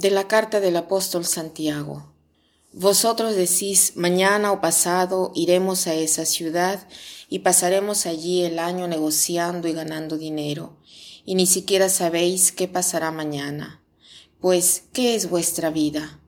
De 0.00 0.10
la 0.10 0.28
carta 0.28 0.60
del 0.60 0.78
apóstol 0.78 1.26
Santiago. 1.26 2.14
Vosotros 2.72 3.36
decís, 3.36 3.92
mañana 3.96 4.50
o 4.50 4.62
pasado 4.62 5.30
iremos 5.34 5.86
a 5.86 5.92
esa 5.92 6.24
ciudad 6.24 6.88
y 7.28 7.40
pasaremos 7.40 8.06
allí 8.06 8.42
el 8.44 8.58
año 8.60 8.88
negociando 8.88 9.68
y 9.68 9.74
ganando 9.74 10.16
dinero, 10.16 10.78
y 11.26 11.34
ni 11.34 11.46
siquiera 11.46 11.90
sabéis 11.90 12.50
qué 12.50 12.66
pasará 12.66 13.10
mañana. 13.10 13.84
Pues, 14.40 14.84
¿qué 14.94 15.14
es 15.14 15.28
vuestra 15.28 15.68
vida? 15.68 16.18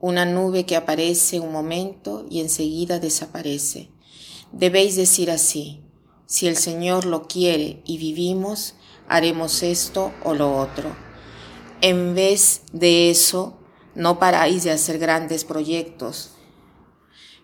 Una 0.00 0.24
nube 0.24 0.64
que 0.64 0.76
aparece 0.76 1.38
un 1.38 1.52
momento 1.52 2.24
y 2.30 2.40
enseguida 2.40 2.98
desaparece. 2.98 3.90
Debéis 4.52 4.96
decir 4.96 5.30
así, 5.30 5.82
si 6.24 6.46
el 6.46 6.56
Señor 6.56 7.04
lo 7.04 7.28
quiere 7.28 7.82
y 7.84 7.98
vivimos, 7.98 8.74
haremos 9.06 9.62
esto 9.62 10.14
o 10.24 10.32
lo 10.32 10.56
otro 10.56 11.07
en 11.80 12.14
vez 12.14 12.62
de 12.72 13.10
eso, 13.10 13.58
no 13.94 14.18
paráis 14.18 14.64
de 14.64 14.70
hacer 14.70 14.98
grandes 14.98 15.44
proyectos, 15.44 16.30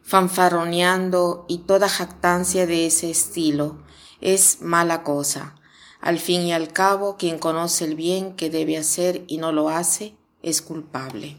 fanfarroneando 0.03 1.47
y 1.49 1.59
toda 1.59 1.89
jactancia 1.89 2.67
de 2.67 2.87
ese 2.87 3.11
estilo 3.11 3.83
es 4.21 4.61
mala 4.61 5.03
cosa. 5.03 5.57
Al 6.01 6.19
fin 6.19 6.43
y 6.43 6.53
al 6.53 6.73
cabo, 6.73 7.17
quien 7.17 7.39
conoce 7.39 7.85
el 7.85 7.95
bien 7.95 8.37
que 8.37 8.51
debe 8.51 8.77
hacer 8.77 9.25
y 9.27 9.39
no 9.39 9.53
lo 9.53 9.71
hace, 9.71 10.15
es 10.43 10.61
culpable. 10.63 11.37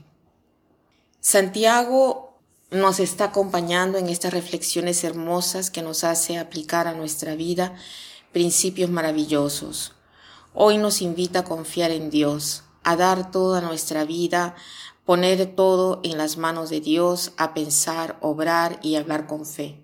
Santiago 1.20 2.40
nos 2.72 3.00
está 3.00 3.26
acompañando 3.26 3.98
en 3.98 4.10
estas 4.10 4.34
reflexiones 4.34 5.04
hermosas 5.04 5.72
que 5.72 5.82
nos 5.82 6.04
hace 6.04 6.38
aplicar 6.38 6.88
a 6.88 6.94
nuestra 6.94 7.36
vida 7.36 7.76
principios 8.34 8.90
maravillosos. 8.90 9.94
Hoy 10.54 10.78
nos 10.78 11.02
invita 11.02 11.40
a 11.40 11.44
confiar 11.44 11.92
en 11.92 12.10
Dios, 12.10 12.65
a 12.86 12.96
dar 12.96 13.32
toda 13.32 13.60
nuestra 13.60 14.06
vida, 14.06 14.56
poner 15.04 15.56
todo 15.56 16.00
en 16.04 16.18
las 16.18 16.38
manos 16.38 16.70
de 16.70 16.80
Dios, 16.80 17.34
a 17.38 17.54
pensar, 17.54 18.18
obrar 18.22 18.80
y 18.82 18.96
hablar 18.96 19.28
con 19.28 19.46
fe. 19.46 19.82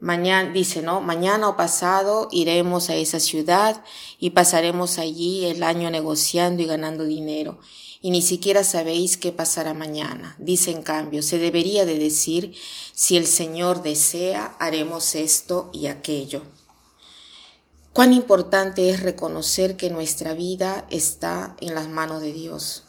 Mañana, 0.00 0.52
dice, 0.52 0.80
¿no? 0.80 1.00
Mañana 1.00 1.48
o 1.48 1.56
pasado 1.56 2.28
iremos 2.30 2.88
a 2.88 2.94
esa 2.94 3.18
ciudad 3.18 3.82
y 4.20 4.30
pasaremos 4.30 4.98
allí 4.98 5.46
el 5.46 5.64
año 5.64 5.90
negociando 5.90 6.62
y 6.62 6.66
ganando 6.66 7.04
dinero. 7.04 7.58
Y 8.00 8.12
ni 8.12 8.22
siquiera 8.22 8.62
sabéis 8.62 9.16
qué 9.16 9.32
pasará 9.32 9.74
mañana. 9.74 10.36
Dice 10.38 10.70
en 10.70 10.82
cambio, 10.82 11.22
se 11.22 11.38
debería 11.38 11.84
de 11.84 11.98
decir, 11.98 12.54
si 12.92 13.16
el 13.16 13.26
Señor 13.26 13.82
desea, 13.82 14.56
haremos 14.60 15.16
esto 15.16 15.68
y 15.72 15.88
aquello. 15.88 16.42
Cuán 17.98 18.12
importante 18.12 18.90
es 18.90 19.02
reconocer 19.02 19.76
que 19.76 19.90
nuestra 19.90 20.32
vida 20.32 20.86
está 20.88 21.56
en 21.60 21.74
las 21.74 21.88
manos 21.88 22.22
de 22.22 22.32
Dios. 22.32 22.84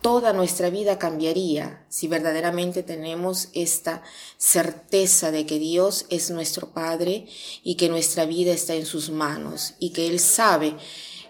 Toda 0.00 0.32
nuestra 0.32 0.68
vida 0.68 0.98
cambiaría 0.98 1.86
si 1.88 2.08
verdaderamente 2.08 2.82
tenemos 2.82 3.50
esta 3.54 4.02
certeza 4.38 5.30
de 5.30 5.46
que 5.46 5.60
Dios 5.60 6.06
es 6.08 6.30
nuestro 6.32 6.72
Padre 6.72 7.28
y 7.62 7.76
que 7.76 7.88
nuestra 7.88 8.24
vida 8.24 8.50
está 8.50 8.74
en 8.74 8.84
sus 8.84 9.10
manos 9.10 9.74
y 9.78 9.90
que 9.90 10.08
Él 10.08 10.18
sabe 10.18 10.74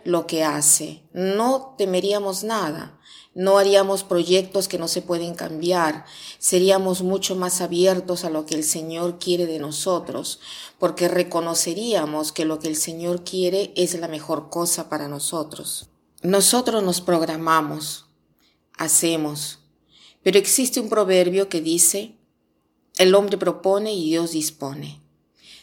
lo 0.04 0.26
que 0.26 0.44
hace. 0.44 1.02
No 1.12 1.74
temeríamos 1.78 2.44
nada 2.44 2.98
no 3.34 3.56
haríamos 3.56 4.04
proyectos 4.04 4.68
que 4.68 4.78
no 4.78 4.88
se 4.88 5.00
pueden 5.00 5.34
cambiar, 5.34 6.04
seríamos 6.38 7.02
mucho 7.02 7.34
más 7.34 7.60
abiertos 7.60 8.24
a 8.24 8.30
lo 8.30 8.44
que 8.44 8.54
el 8.54 8.64
Señor 8.64 9.18
quiere 9.18 9.46
de 9.46 9.58
nosotros, 9.58 10.40
porque 10.78 11.08
reconoceríamos 11.08 12.32
que 12.32 12.44
lo 12.44 12.58
que 12.58 12.68
el 12.68 12.76
Señor 12.76 13.24
quiere 13.24 13.72
es 13.74 13.98
la 13.98 14.08
mejor 14.08 14.50
cosa 14.50 14.88
para 14.88 15.08
nosotros. 15.08 15.88
Nosotros 16.22 16.82
nos 16.82 17.00
programamos, 17.00 18.06
hacemos, 18.76 19.60
pero 20.22 20.38
existe 20.38 20.78
un 20.78 20.88
proverbio 20.88 21.48
que 21.48 21.62
dice, 21.62 22.16
el 22.98 23.14
hombre 23.14 23.38
propone 23.38 23.94
y 23.94 24.10
Dios 24.10 24.32
dispone. 24.32 25.01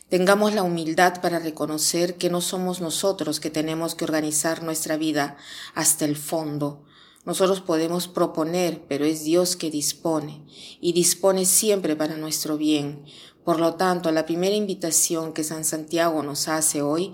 Tengamos 0.09 0.53
la 0.53 0.63
humildad 0.63 1.21
para 1.21 1.39
reconocer 1.39 2.15
que 2.15 2.29
no 2.29 2.41
somos 2.41 2.81
nosotros 2.81 3.39
que 3.39 3.49
tenemos 3.49 3.95
que 3.95 4.05
organizar 4.05 4.63
nuestra 4.63 4.97
vida 4.97 5.37
hasta 5.75 6.05
el 6.05 6.17
fondo, 6.17 6.83
nosotros 7.25 7.61
podemos 7.61 8.07
proponer, 8.07 8.81
pero 8.87 9.05
es 9.05 9.23
Dios 9.23 9.55
que 9.55 9.69
dispone 9.69 10.45
y 10.79 10.93
dispone 10.93 11.45
siempre 11.45 11.95
para 11.95 12.15
nuestro 12.15 12.57
bien. 12.57 13.05
Por 13.43 13.59
lo 13.59 13.75
tanto, 13.75 14.11
la 14.11 14.25
primera 14.25 14.55
invitación 14.55 15.33
que 15.33 15.43
San 15.43 15.65
Santiago 15.65 16.23
nos 16.23 16.47
hace 16.47 16.81
hoy 16.81 17.13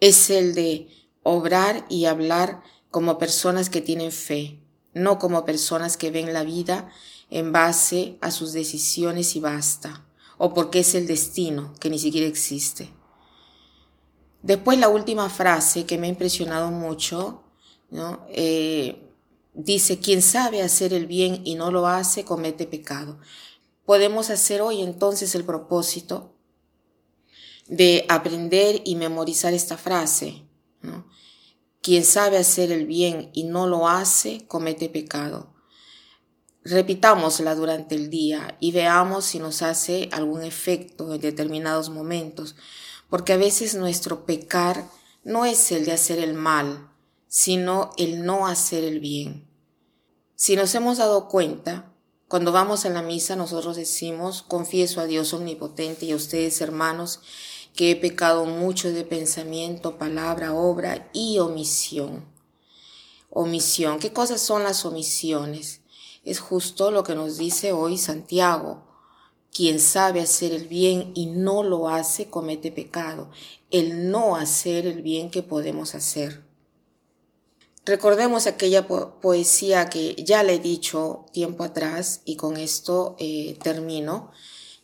es 0.00 0.30
el 0.30 0.54
de 0.54 0.88
obrar 1.22 1.86
y 1.88 2.04
hablar 2.04 2.62
como 2.90 3.18
personas 3.18 3.70
que 3.70 3.80
tienen 3.80 4.12
fe, 4.12 4.60
no 4.92 5.18
como 5.18 5.44
personas 5.44 5.96
que 5.96 6.10
ven 6.10 6.32
la 6.32 6.44
vida 6.44 6.88
en 7.30 7.52
base 7.52 8.16
a 8.20 8.30
sus 8.30 8.52
decisiones 8.52 9.34
y 9.34 9.40
basta, 9.40 10.06
o 10.38 10.54
porque 10.54 10.80
es 10.80 10.94
el 10.94 11.06
destino 11.06 11.74
que 11.78 11.90
ni 11.90 11.98
siquiera 11.98 12.26
existe. 12.26 12.90
Después 14.42 14.78
la 14.78 14.88
última 14.88 15.28
frase 15.28 15.84
que 15.84 15.98
me 15.98 16.06
ha 16.06 16.10
impresionado 16.10 16.70
mucho 16.70 17.44
¿no? 17.90 18.26
Eh, 18.30 19.12
dice, 19.54 19.98
quien 19.98 20.22
sabe 20.22 20.62
hacer 20.62 20.92
el 20.92 21.06
bien 21.06 21.42
y 21.44 21.54
no 21.54 21.70
lo 21.70 21.86
hace, 21.86 22.24
comete 22.24 22.66
pecado. 22.66 23.18
Podemos 23.84 24.30
hacer 24.30 24.60
hoy 24.60 24.82
entonces 24.82 25.34
el 25.34 25.44
propósito 25.44 26.34
de 27.66 28.04
aprender 28.08 28.82
y 28.84 28.96
memorizar 28.96 29.54
esta 29.54 29.76
frase. 29.76 30.44
Quien 31.80 32.04
sabe 32.04 32.38
hacer 32.38 32.72
el 32.72 32.86
bien 32.86 33.30
y 33.32 33.44
no 33.44 33.66
lo 33.66 33.88
hace, 33.88 34.46
comete 34.46 34.88
pecado. 34.88 35.54
Repitámosla 36.70 37.54
durante 37.54 37.94
el 37.94 38.10
día 38.10 38.58
y 38.60 38.72
veamos 38.72 39.24
si 39.24 39.38
nos 39.38 39.62
hace 39.62 40.10
algún 40.12 40.42
efecto 40.42 41.14
en 41.14 41.20
determinados 41.20 41.88
momentos, 41.88 42.56
porque 43.08 43.32
a 43.32 43.38
veces 43.38 43.74
nuestro 43.74 44.26
pecar 44.26 44.86
no 45.24 45.46
es 45.46 45.72
el 45.72 45.86
de 45.86 45.92
hacer 45.92 46.18
el 46.18 46.34
mal, 46.34 46.90
sino 47.26 47.92
el 47.96 48.26
no 48.26 48.46
hacer 48.46 48.84
el 48.84 49.00
bien. 49.00 49.48
Si 50.34 50.56
nos 50.56 50.74
hemos 50.74 50.98
dado 50.98 51.28
cuenta, 51.28 51.90
cuando 52.28 52.52
vamos 52.52 52.84
a 52.84 52.90
la 52.90 53.00
misa 53.00 53.34
nosotros 53.34 53.74
decimos, 53.74 54.42
confieso 54.42 55.00
a 55.00 55.06
Dios 55.06 55.32
omnipotente 55.32 56.04
y 56.04 56.12
a 56.12 56.16
ustedes 56.16 56.60
hermanos, 56.60 57.20
que 57.74 57.92
he 57.92 57.96
pecado 57.96 58.44
mucho 58.44 58.92
de 58.92 59.04
pensamiento, 59.04 59.96
palabra, 59.96 60.52
obra 60.52 61.08
y 61.14 61.38
omisión. 61.38 62.26
Omisión. 63.30 63.98
¿Qué 63.98 64.12
cosas 64.12 64.42
son 64.42 64.64
las 64.64 64.84
omisiones? 64.84 65.80
Es 66.28 66.40
justo 66.40 66.90
lo 66.90 67.04
que 67.04 67.14
nos 67.14 67.38
dice 67.38 67.72
hoy 67.72 67.96
Santiago. 67.96 68.82
Quien 69.50 69.80
sabe 69.80 70.20
hacer 70.20 70.52
el 70.52 70.68
bien 70.68 71.12
y 71.14 71.24
no 71.24 71.62
lo 71.62 71.88
hace, 71.88 72.28
comete 72.28 72.70
pecado. 72.70 73.30
El 73.70 74.10
no 74.10 74.36
hacer 74.36 74.86
el 74.86 75.00
bien 75.00 75.30
que 75.30 75.42
podemos 75.42 75.94
hacer. 75.94 76.44
Recordemos 77.86 78.46
aquella 78.46 78.86
poesía 78.86 79.88
que 79.88 80.16
ya 80.22 80.42
le 80.42 80.56
he 80.56 80.58
dicho 80.58 81.24
tiempo 81.32 81.64
atrás 81.64 82.20
y 82.26 82.36
con 82.36 82.58
esto 82.58 83.16
eh, 83.18 83.56
termino, 83.62 84.30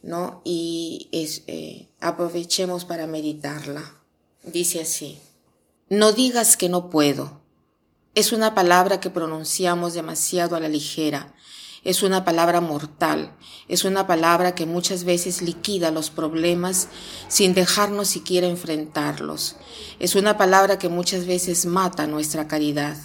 ¿no? 0.01 0.41
Y 0.45 1.11
eh, 1.13 1.89
aprovechemos 2.01 2.87
para 2.87 3.07
meditarla. 3.07 4.01
Dice 4.45 4.81
así, 4.81 5.19
no 5.91 6.13
digas 6.13 6.57
que 6.57 6.71
no 6.71 6.89
puedo. 6.89 7.44
Es 8.15 8.31
una 8.31 8.55
palabra 8.55 9.01
que 9.01 9.11
pronunciamos 9.11 9.93
demasiado 9.93 10.55
a 10.55 10.61
la 10.61 10.69
ligera. 10.69 11.35
Es 11.83 12.05
una 12.05 12.25
palabra 12.25 12.61
mortal, 12.61 13.37
es 13.67 13.85
una 13.85 14.07
palabra 14.07 14.55
que 14.55 14.67
muchas 14.67 15.03
veces 15.03 15.43
liquida 15.43 15.91
los 15.91 16.11
problemas 16.11 16.87
sin 17.27 17.55
dejarnos 17.55 18.07
siquiera 18.07 18.47
enfrentarlos, 18.47 19.57
es 19.99 20.15
una 20.15 20.39
palabra 20.39 20.79
que 20.79 20.89
muchas 20.89 21.27
veces 21.27 21.67
mata 21.67 22.07
nuestra 22.07 22.49
caridad. 22.49 22.97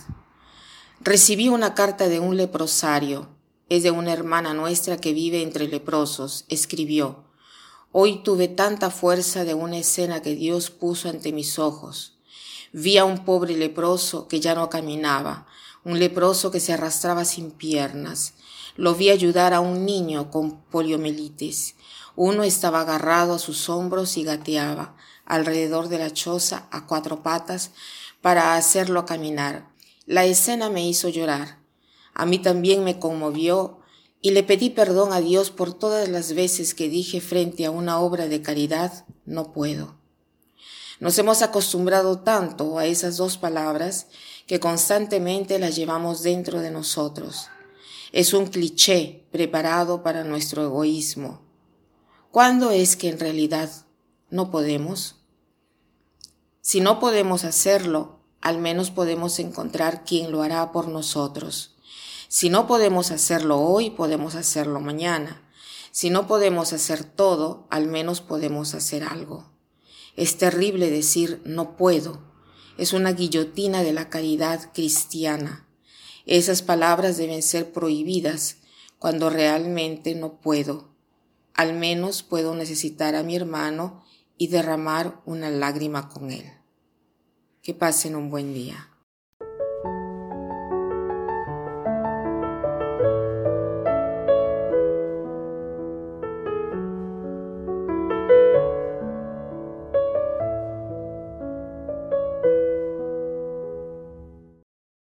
Recibí 1.02 1.50
una 1.50 1.74
carta 1.74 2.08
de 2.08 2.22
un 2.22 2.38
leprosario, 2.38 3.28
es 3.68 3.84
de 3.84 3.92
una 3.92 4.14
hermana 4.14 4.54
nuestra 4.54 4.96
que 4.96 5.12
vive 5.12 5.42
entre 5.42 5.68
leprosos, 5.68 6.46
escribió, 6.48 7.26
Hoy 7.92 8.22
tuve 8.24 8.48
tanta 8.48 8.92
fuerza 8.92 9.44
de 9.44 9.56
una 9.56 9.80
escena 9.80 10.22
que 10.22 10.36
Dios 10.36 10.70
puso 10.70 11.10
ante 11.10 11.34
mis 11.34 11.58
ojos. 11.58 12.19
Vi 12.72 12.98
a 12.98 13.06
un 13.06 13.26
pobre 13.26 13.58
leproso 13.58 14.28
que 14.28 14.40
ya 14.40 14.54
no 14.54 14.70
caminaba, 14.70 15.48
un 15.84 16.00
leproso 16.00 16.52
que 16.52 16.60
se 16.60 16.74
arrastraba 16.74 17.26
sin 17.26 17.52
piernas. 17.52 18.34
Lo 18.76 18.96
vi 18.96 19.10
ayudar 19.10 19.54
a 19.54 19.60
un 19.60 19.86
niño 19.86 20.30
con 20.30 20.62
poliomielitis. 20.64 21.76
Uno 22.16 22.44
estaba 22.44 22.82
agarrado 22.82 23.34
a 23.34 23.40
sus 23.40 23.70
hombros 23.70 24.18
y 24.18 24.24
gateaba 24.24 24.96
alrededor 25.26 25.90
de 25.90 26.00
la 26.00 26.12
choza 26.12 26.68
a 26.72 26.86
cuatro 26.86 27.24
patas 27.24 27.72
para 28.22 28.56
hacerlo 28.56 29.06
caminar. 29.06 29.70
La 30.06 30.26
escena 30.26 30.70
me 30.70 30.86
hizo 30.88 31.10
llorar. 31.10 31.60
A 32.14 32.26
mí 32.26 32.40
también 32.40 32.84
me 32.84 33.00
conmovió 33.00 33.80
y 34.22 34.32
le 34.32 34.44
pedí 34.44 34.70
perdón 34.70 35.14
a 35.14 35.22
Dios 35.22 35.52
por 35.52 35.74
todas 35.74 36.10
las 36.10 36.34
veces 36.34 36.74
que 36.74 36.90
dije 36.90 37.22
frente 37.22 37.66
a 37.66 37.72
una 37.72 38.00
obra 38.00 38.28
de 38.28 38.42
caridad, 38.42 39.06
no 39.26 39.54
puedo. 39.54 39.99
Nos 41.00 41.18
hemos 41.18 41.42
acostumbrado 41.42 42.20
tanto 42.20 42.78
a 42.78 42.86
esas 42.86 43.16
dos 43.16 43.38
palabras 43.38 44.08
que 44.48 44.60
constantemente 44.60 45.58
las 45.58 45.76
llevamos 45.76 46.24
dentro 46.24 46.60
de 46.60 46.72
nosotros. 46.72 47.48
Es 48.12 48.34
un 48.34 48.48
cliché 48.48 49.26
preparado 49.32 50.04
para 50.04 50.26
nuestro 50.26 50.64
egoísmo. 50.64 51.42
¿Cuándo 52.32 52.72
es 52.72 52.98
que 52.98 53.08
en 53.08 53.20
realidad 53.20 53.70
no 54.30 54.52
podemos? 54.52 55.16
Si 56.62 56.82
no 56.82 57.00
podemos 57.00 57.46
hacerlo, 57.46 58.20
al 58.42 58.60
menos 58.60 58.92
podemos 58.92 59.40
encontrar 59.40 60.04
quien 60.04 60.32
lo 60.32 60.42
hará 60.42 60.72
por 60.74 60.90
nosotros. 60.90 61.76
Si 62.28 62.50
no 62.50 62.68
podemos 62.68 63.12
hacerlo 63.12 63.62
hoy, 63.62 63.90
podemos 63.90 64.36
hacerlo 64.36 64.82
mañana. 64.82 65.42
Si 65.92 66.10
no 66.10 66.28
podemos 66.28 66.74
hacer 66.74 67.04
todo, 67.04 67.68
al 67.70 67.88
menos 67.88 68.20
podemos 68.22 68.76
hacer 68.76 69.04
algo. 69.04 69.46
Es 70.20 70.38
terrible 70.38 70.92
decir 70.92 71.42
no 71.46 71.78
puedo. 71.78 72.20
Es 72.78 72.92
una 72.92 73.14
guillotina 73.14 73.84
de 73.84 73.94
la 73.94 74.10
caridad 74.10 74.74
cristiana. 74.74 75.66
Esas 76.26 76.62
palabras 76.62 77.16
deben 77.16 77.42
ser 77.42 77.72
prohibidas 77.72 78.58
cuando 78.98 79.30
realmente 79.30 80.16
no 80.16 80.42
puedo. 80.42 80.90
Al 81.54 81.72
menos 81.72 82.22
puedo 82.22 82.54
necesitar 82.54 83.16
a 83.16 83.24
mi 83.24 83.38
hermano 83.38 84.04
y 84.38 84.48
derramar 84.48 85.22
una 85.26 85.50
lágrima 85.50 86.10
con 86.10 86.32
él. 86.32 86.52
Que 87.64 87.74
pasen 87.74 88.18
un 88.18 88.30
buen 88.30 88.54
día. 88.54 88.89